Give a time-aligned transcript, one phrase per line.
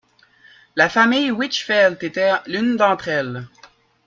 [0.75, 3.47] La famille Wichfeld était l'une d'entre elles.